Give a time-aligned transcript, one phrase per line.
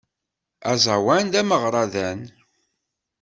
[0.71, 2.21] Aẓawan d ameɣradan.